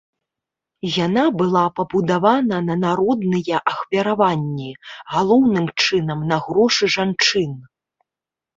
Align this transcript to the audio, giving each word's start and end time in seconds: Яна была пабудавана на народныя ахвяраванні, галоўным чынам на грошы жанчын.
Яна 1.05 1.25
была 1.41 1.65
пабудавана 1.79 2.57
на 2.71 2.75
народныя 2.85 3.57
ахвяраванні, 3.73 4.71
галоўным 5.19 5.71
чынам 5.85 6.19
на 6.35 6.43
грошы 6.49 6.93
жанчын. 6.99 7.51